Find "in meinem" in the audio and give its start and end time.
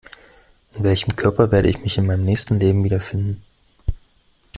1.99-2.25